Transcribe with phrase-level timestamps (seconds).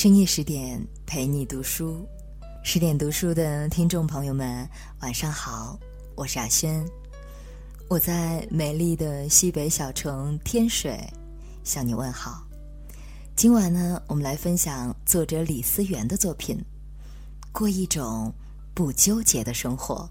[0.00, 2.08] 深夜十点陪你读书，
[2.62, 4.64] 十点读书的听众朋友们，
[5.00, 5.76] 晚上好，
[6.14, 6.86] 我是阿轩，
[7.88, 10.96] 我在美丽的西北小城天水
[11.64, 12.46] 向你问好。
[13.34, 16.56] 今晚呢，我们来分享作者李思源的作品
[17.50, 18.32] 《过一种
[18.74, 20.08] 不纠结的生活》。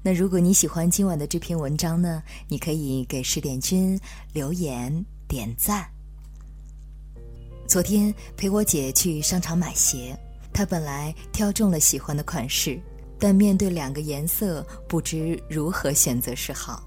[0.00, 3.98] 那如果你喜欢今晚的这篇文章呢，你可以给十点君
[4.32, 5.90] 留言点赞。
[7.68, 10.18] 昨天陪我姐去商场买鞋，
[10.54, 12.80] 她本来挑中了喜欢的款式，
[13.18, 16.82] 但面对两个颜色，不知如何选择是好。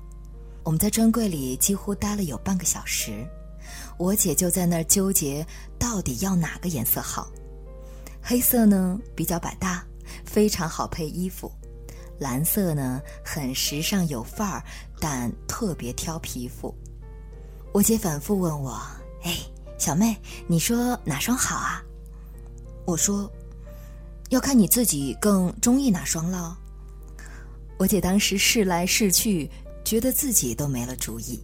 [0.64, 3.24] 我们在专柜里几乎待了有半个小时，
[4.00, 5.46] 我姐就在那儿纠结
[5.78, 7.32] 到底要哪个颜色好。
[8.20, 9.86] 黑色呢比较百搭，
[10.26, 11.48] 非常好配衣服；
[12.18, 14.64] 蓝色呢很时尚有范儿，
[15.00, 16.74] 但特别挑皮肤。
[17.72, 18.82] 我姐反复问我
[19.22, 19.38] ：“哎。”
[19.82, 20.16] 小妹，
[20.46, 21.84] 你说哪双好啊？
[22.86, 23.28] 我说，
[24.30, 26.56] 要看你自己更中意哪双了。
[27.80, 29.50] 我姐当时试来试去，
[29.84, 31.42] 觉得自己都没了主意。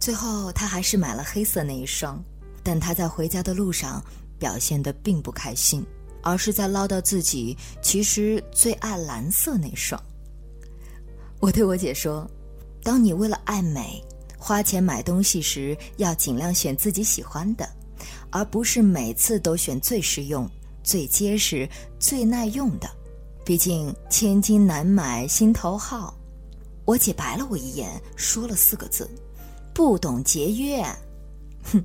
[0.00, 2.20] 最后，她还是买了黑色那一双，
[2.60, 4.04] 但她在回家的路上
[4.36, 5.86] 表现得并不开心，
[6.24, 10.02] 而是在唠叨自己其实最爱蓝色那双。
[11.38, 12.28] 我对我姐说
[12.82, 14.04] ：“当你为了爱美。”
[14.42, 17.68] 花钱买东西时，要尽量选自己喜欢的，
[18.28, 20.50] 而不是每次都选最实用、
[20.82, 21.68] 最结实、
[22.00, 22.90] 最耐用的。
[23.44, 26.18] 毕竟千金难买心头好。
[26.84, 29.08] 我姐白了我一眼，说了四个字
[29.72, 30.84] ：“不懂节约。”
[31.72, 31.80] 哼，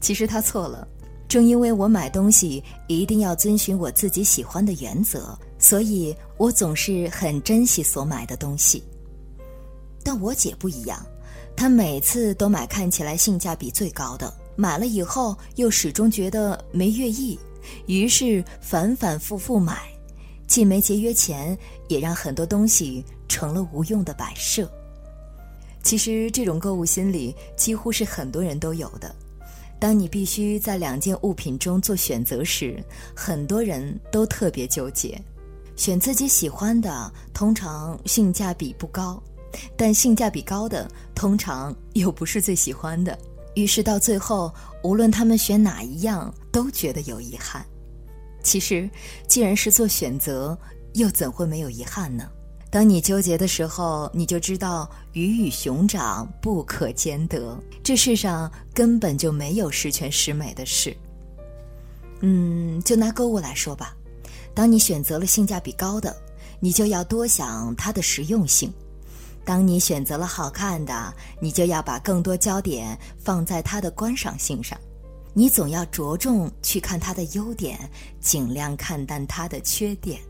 [0.00, 0.86] 其实她错了。
[1.26, 8.80] 正因为我买东西一定要遵循我自己喜欢的原则，所以我总是很珍惜所买的东西。
[10.04, 11.04] 但我姐不一样。
[11.56, 17.38] 他每次都买看起来性价比最高的，买了以后又始终觉得没寓意，
[17.86, 19.78] 于是反反复复买，
[20.46, 21.56] 既没节约钱，
[21.88, 24.70] 也让很多东西成了无用的摆设。
[25.82, 29.14] 其实这种购物心理几乎是很多人都有的。
[29.78, 32.82] 当你必须在两件物品中做选择时，
[33.14, 35.20] 很多人都特别纠结，
[35.76, 39.22] 选自己喜欢的，通常性价比不高。
[39.76, 43.18] 但性价比高的通常又不是最喜欢的，
[43.54, 44.52] 于是到最后，
[44.82, 47.64] 无论他们选哪一样，都觉得有遗憾。
[48.42, 48.88] 其实，
[49.26, 50.56] 既然是做选择，
[50.94, 52.30] 又怎会没有遗憾呢？
[52.70, 60.94] 当你纠结的时候，你就知道鱼与熊掌不可兼得，这世上根本就没有十全十美的事。
[62.20, 63.96] 嗯，就拿购物来说吧，
[64.52, 66.14] 当你选择了性价比高的，
[66.60, 68.72] 你就要多想它的实用性。
[69.46, 74.76] 当你选择了好看的，你就要把更多焦点放在它的观赏性上，
[75.32, 77.78] 你总要着重去看它的优点，
[78.20, 80.20] 尽量看淡它的缺点。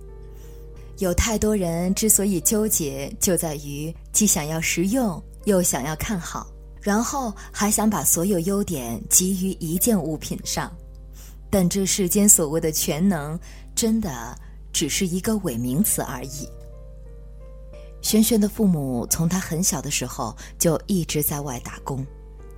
[0.99, 6.47] 有太多人之所以纠结，就在于既想要实用，又想要看好，
[6.83, 10.71] 然后还想把所有优点集于一件物品上。
[11.49, 13.39] 但这世间所谓的全能，
[13.75, 14.39] 真的
[14.75, 16.47] 只是一个伪名词而已。
[18.03, 22.07] 轩轩的父母从他很小的时候就一直在外打工，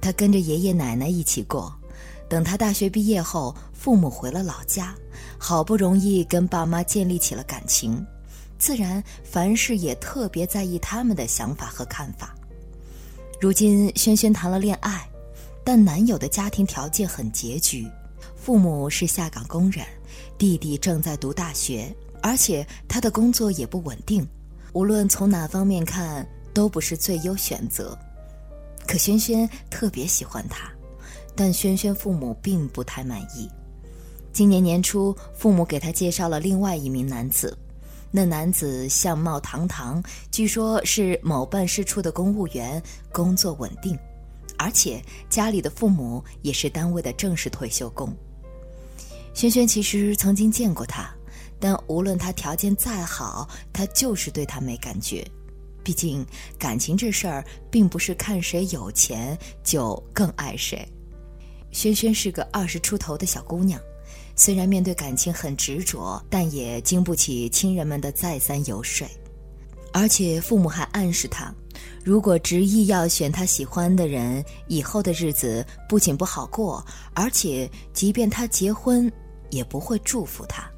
[0.01, 1.75] 他跟着爷爷奶奶一起过。
[2.29, 4.95] 等他大学毕业后，父母回了老家，
[5.39, 8.05] 好不容易跟爸妈建立起了感情，
[8.59, 12.35] 自然凡事也特别在意他们的想法和看法。
[13.41, 15.09] 如今轩轩谈了恋爱，
[15.65, 17.89] 但男友的家庭条件很拮据，
[18.37, 19.87] 父母是下岗工人，
[20.37, 21.91] 弟弟正在读大学，
[22.21, 24.29] 而且他的工作也不稳定。
[24.73, 27.97] 无论从哪方面看，都不是最优选择。
[28.87, 30.71] 可轩轩特别喜欢他，
[31.37, 33.49] 但轩轩父母并不太满意。
[34.33, 37.57] 今年年初，父母给他介绍了另外一名男子。
[38.11, 42.83] 那男子相貌堂堂，据说是某办事处的公务员，
[43.13, 43.99] 工作稳定，
[44.57, 48.11] 而且家里的父母也是单位的正式退休工。
[49.35, 51.15] 轩轩其实曾经见过他。
[51.61, 55.27] 但无论他条件再好，他就是对他没感觉。
[55.83, 56.27] 毕竟
[56.59, 60.87] 感情这事儿，并不是看谁有钱就更爱谁。
[61.71, 63.81] 萱萱是个二十出头的小姑娘，
[64.37, 69.07] 虽然面对感情很执着，但也经不起亲人们的再三游说。
[69.93, 71.51] 而且父母还暗示她，
[72.05, 76.85] 如果执意要选她喜欢的人，以后的日子不仅不好过，
[77.15, 79.11] 而且即便她结婚，
[79.49, 80.71] 也不会祝福她。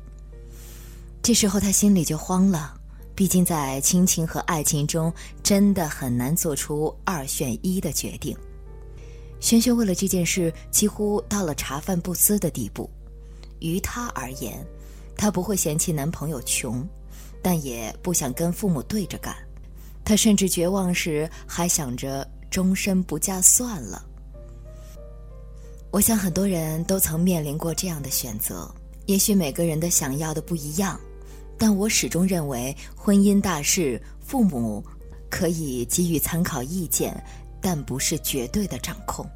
[1.23, 2.75] 这时候他心里就慌了，
[3.15, 5.13] 毕竟在亲情和爱情中，
[5.43, 8.37] 真的很难做出二选一的决定。
[9.39, 12.91] 轩轩为了这件事，几乎到了茶饭不思的地步。
[13.61, 14.67] 于她而言，
[15.17, 16.87] 她不会嫌弃男朋友穷，
[17.43, 19.35] 但也不想跟父母对着干。
[20.05, 24.05] 她甚至绝望时还想着终身不嫁算了。
[25.91, 28.75] 我想很多人都曾面临过这样的选择，
[29.07, 31.01] 也许每个人的想要的不一样，
[31.61, 34.83] 但我始终认为婚姻大事，父母
[35.29, 37.23] 可以给予参考意见，
[37.61, 39.29] 但不是绝对的掌控。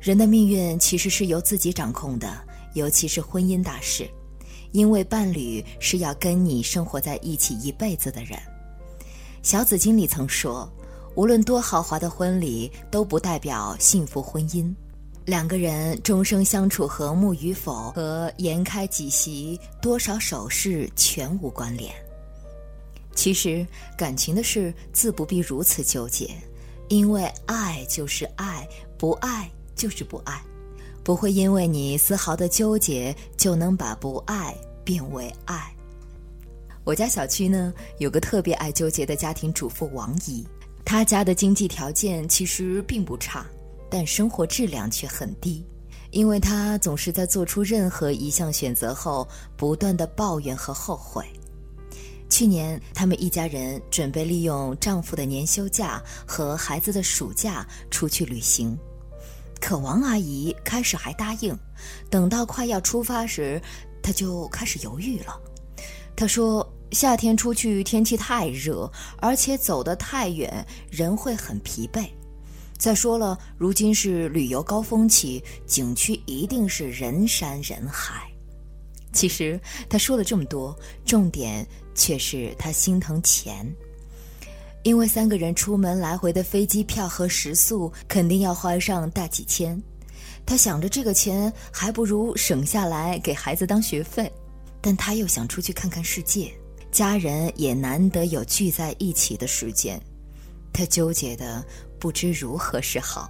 [0.00, 2.36] 人的命运其实是由自己掌控的，
[2.74, 4.10] 尤其是婚姻大事，
[4.72, 8.36] 因为伴侣是要跟你生活在一起一辈子的人。
[9.44, 10.68] 小紫经理曾说
[11.14, 14.74] ：“无论多豪华的婚礼，都不代表幸福婚姻。
[15.26, 21.94] 两个人终生相处和睦与否，和筵开几席、多少首饰全无关联。
[23.14, 23.66] 其实，
[23.98, 26.30] 感情的事自不必如此纠结，
[26.88, 30.40] 因为爱就是爱，不爱。”就是不爱，
[31.04, 35.70] 不会因为你丝毫的纠结就能把不爱变为爱。
[36.82, 40.46] 我家小区呢有个特别爱纠结的家庭主妇王姨，
[40.82, 43.46] 她家的经济条件其实并不差，
[43.90, 45.64] 但生活质量却很低，
[46.10, 51.24] 因为她总是在做出任何一项选择后不断的抱怨和后悔。
[52.28, 58.76] 去年他们一家人准备利用丈夫的年休假和孩子的暑假出去旅行。
[59.60, 61.56] 可王阿姨开始还答应，
[62.10, 63.62] 等到快要出发时，
[64.02, 65.40] 她就开始犹豫了。
[66.16, 72.06] 她说：“夏天出去天气太热，而且走得太远，人会很疲惫。
[72.78, 78.30] 再说了，如今是旅游高峰期，景区一定是人山人海。”
[79.12, 79.58] 其实
[79.88, 83.66] 他说了这么多，重点却是他心疼钱。
[84.82, 89.82] 因为三个人出门来回的飞机票和食宿肯定要花上大几千，
[90.44, 94.30] 他想着这个钱还不如省下来给孩子当学费，
[94.80, 96.52] 但他又想出去看看世界，
[96.92, 100.00] 家人也难得有聚在一起的时间，
[100.72, 101.64] 他纠结的
[102.06, 103.28] 不知如何是好。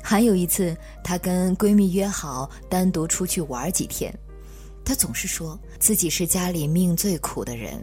[0.00, 4.16] 还有一次，她跟闺蜜约好单独出去玩几天，
[4.84, 7.82] 她总是说自己是家里命最苦的人。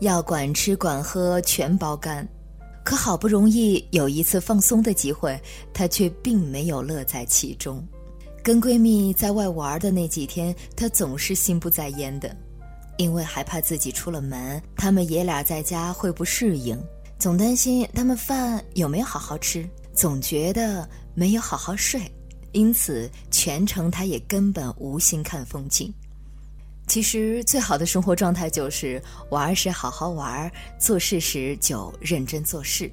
[0.00, 2.28] 要管吃管喝全包干，
[2.84, 5.40] 可好不容易有一次放松的机会，
[5.72, 7.80] 她却并没有乐在其中。
[8.42, 12.36] 跟闺蜜在外玩的那几天，她总是心不在焉的，
[12.96, 16.76] 因为害怕自己出了门，他们爷俩在家会不适应，
[17.24, 21.98] 总担心他们饭有没有好好吃，总觉得没有好好睡，
[22.52, 25.90] 因此全程他也根本无心看风景。
[26.86, 32.92] 其实，最好的生活状态就是玩时好好玩，做事时就认真做事。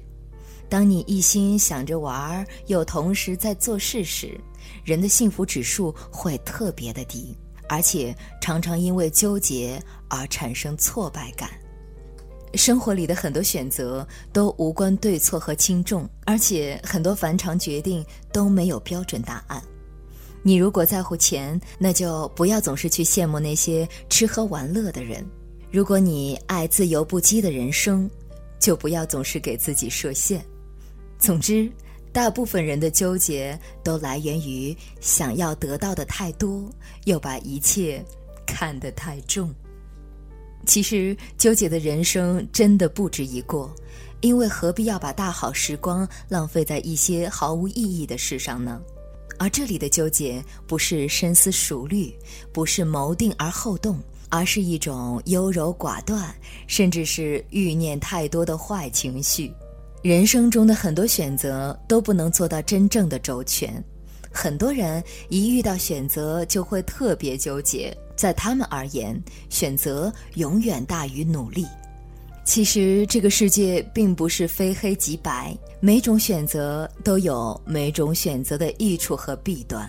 [0.66, 4.40] 当你一心想着玩，又同时在做事时，
[4.82, 7.36] 人的幸福指数会特别的低，
[7.68, 11.50] 而且常常因为纠结而产生挫败感。
[12.54, 19.62] 生活里的很多选择都无关对错和轻重，而且很多凡常决定都没有标准答案。
[20.42, 25.22] 你如果在乎钱，那就不要总是去羡慕那些吃喝玩乐的人；
[25.70, 28.10] 如果你爱自由不羁的人生，
[28.58, 30.44] 就不要总是给自己设限。
[31.18, 31.70] 总之，
[32.12, 36.68] 大部分人的纠结都来源于想要得到的太多，
[37.04, 38.04] 又把一切
[38.44, 39.54] 看得太重。
[40.64, 43.74] 其实，纠结的人生真的不值一过，
[44.20, 48.80] 因为何必要把大好时光浪费在一些毫无意义的事上呢？
[49.38, 52.14] 而这里的纠结，不是深思熟虑，
[52.52, 56.32] 不是谋定而后动，而是一种优柔寡断，
[56.68, 59.52] 甚至是欲念太多的坏情绪。
[60.00, 63.82] 人生中的很多选择都不能做到真正的周全，
[64.32, 69.20] 很多人一遇到选择就会特别纠结，在他们而言，
[69.50, 71.66] 选择永远大于努力。
[72.44, 79.88] 其实这个世界并不是非黑即白，每种选择都有每种选择的益处和弊端。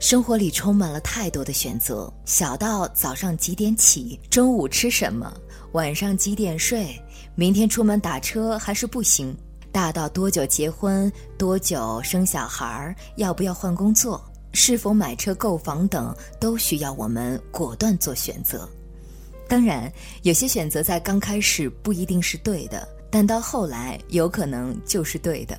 [0.00, 5.32] 生活里充满了太多的选择，小到早上几点起，中午吃什么，
[5.72, 6.98] 晚上几点睡，
[7.34, 9.34] 明天出门打车还是步行；
[9.74, 18.70] 大到多久结婚，多久生小孩，要不要换工作，是否买车购房等，都需要我们果断做选择。
[19.48, 25.56] 当然，有些选择在刚开始不一定是对的，但到后来有可能就是对的；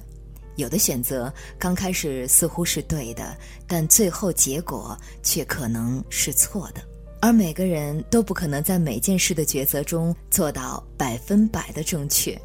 [0.55, 3.35] 有的选择刚开始似乎是对的，
[3.67, 6.81] 但最后结果却可能是错的。
[7.19, 12.39] 而每个人都不可能在每件事的抉择中做到百分百的正确。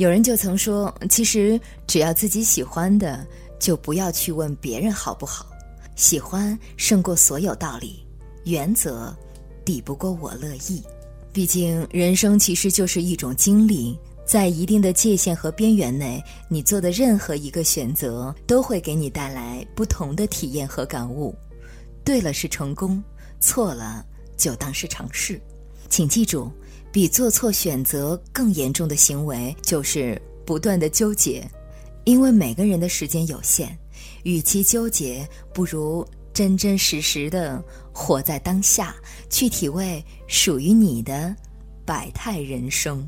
[0.00, 3.22] 有人就曾说：“其实只要自己喜欢的，
[3.58, 5.46] 就不要去问别人好不好。”
[5.94, 8.02] 喜欢胜过所有道理，
[8.44, 9.14] 原则
[9.62, 10.82] 抵不过我乐意。
[11.34, 21.36] 毕竟，人生其实就是一种经历，在一定的界限和边缘内，你做的任何一个选择，都会给你带来不同的体验和感悟。
[22.02, 23.04] 对了是成功，
[23.38, 24.02] 错了
[24.34, 25.38] 就当是尝试。
[25.90, 26.50] 请记住，
[26.92, 31.48] 比做错选择更严重的行为，就是不断的纠结。
[32.04, 33.76] 因为每个人的时间有限。
[34.22, 38.94] 与其纠结，不如真真实实的活在当下，
[39.30, 41.34] 去体味属于你的
[41.86, 43.06] 百态人生。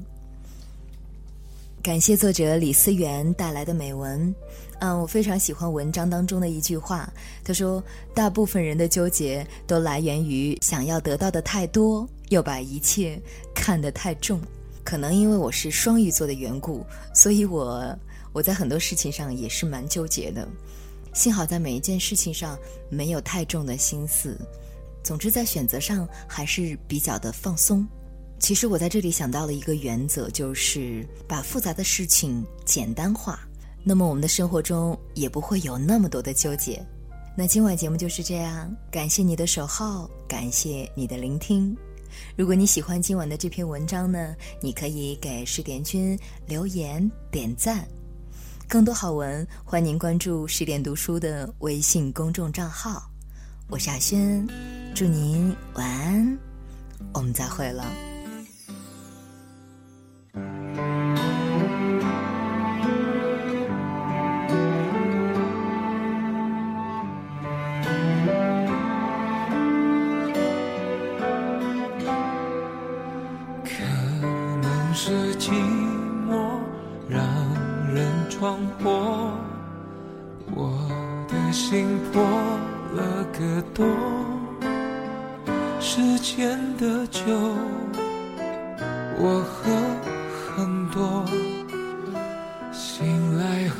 [1.82, 4.34] 感谢作者李思源带来的美文。
[4.78, 7.12] 嗯，我非常喜欢文章当中的一句话，
[7.44, 7.82] 他说
[8.14, 13.20] ：“大部分人的纠结都来源于想要得到的太多，又把一切
[13.54, 14.40] 看得太重。
[14.82, 16.84] 可能因为我是双鱼座的缘故，
[17.14, 17.96] 所以我
[18.32, 20.48] 我在很多事情上也是蛮纠结的。”
[21.14, 22.58] 幸好在每一件事情上
[22.88, 24.34] 没有太重的心思，
[25.04, 27.86] 总之在选择上还是比较的放松。
[28.40, 33.46] 其实我在这里想到了一个原则，就是把复杂的事情简单化，
[33.84, 36.82] 那么我们的生活中也不会有那么多的纠结。
[37.36, 41.76] 那今晚节目就是这样，感谢你的守候，感谢你的聆听。
[42.37, 47.87] 如果你喜欢今晚的这篇文章呢，你可以给十点君留言点赞。
[48.69, 53.11] 更多好文，欢迎关注十点读书的微信公众账号。
[53.69, 54.47] 我是阿轩，
[54.95, 56.38] 祝您晚安，
[57.12, 58.12] 我们再会了。
[89.18, 89.70] 我喝
[90.56, 91.25] 很多。
[92.72, 93.76] 醒来后，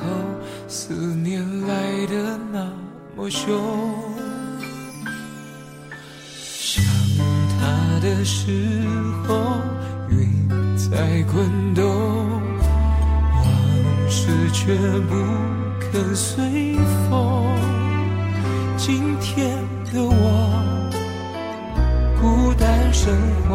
[0.69, 2.71] 思念来的那
[3.17, 3.51] 么凶。
[6.33, 6.85] 想
[7.61, 7.61] 他
[8.01, 8.85] 的时
[9.27, 9.61] 候，
[10.09, 11.83] 云在滚动。
[13.35, 13.45] 往
[14.09, 14.75] 事却
[15.09, 15.15] 不
[15.81, 16.77] 肯随
[17.09, 17.11] 风。
[18.77, 19.57] 今天
[19.93, 20.72] 的我
[23.05, 23.13] 生
[23.49, 23.51] 活，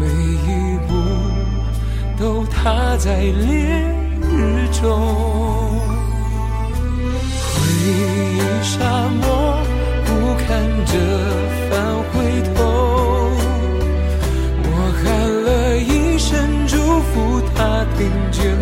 [0.00, 0.90] 每一步
[2.18, 3.54] 都踏在烈
[4.20, 4.82] 日中。
[7.54, 7.54] 回
[7.86, 8.80] 忆沙
[9.22, 9.62] 漠，
[10.04, 10.44] 不看
[10.86, 10.92] 着
[11.70, 11.72] 返
[12.10, 12.12] 回
[12.52, 12.58] 头。
[14.64, 14.66] 我
[14.98, 15.04] 喊
[15.44, 16.34] 了一声
[16.66, 16.74] 祝
[17.12, 18.53] 福，他听见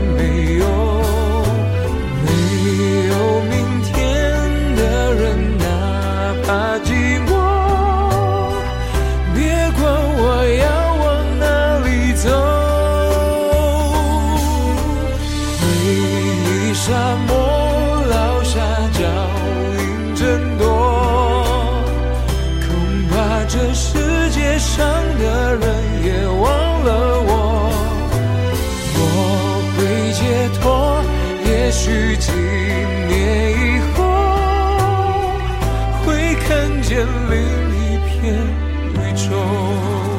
[39.14, 40.11] 中。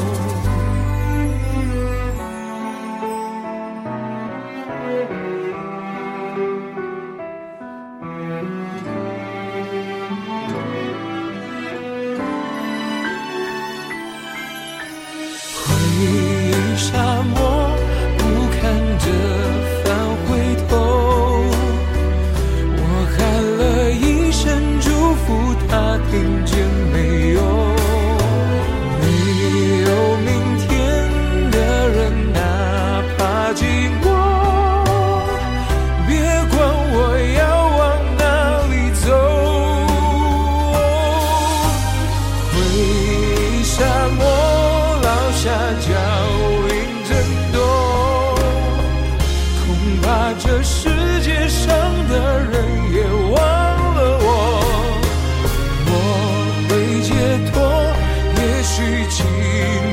[58.76, 59.24] 许几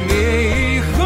[0.09, 0.17] 年
[0.49, 1.05] 以后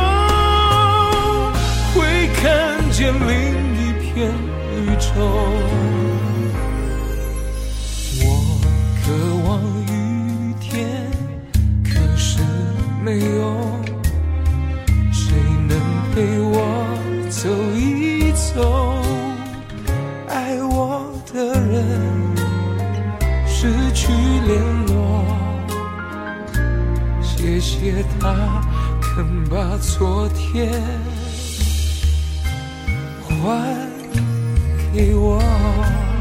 [1.92, 3.34] 会看见另
[3.80, 4.30] 一片
[4.70, 5.10] 绿洲
[27.64, 28.60] 谢他
[29.00, 30.70] 肯把昨天
[33.22, 33.74] 还
[34.92, 36.13] 给我。